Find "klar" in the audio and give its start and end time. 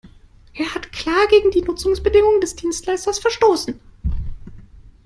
0.91-1.27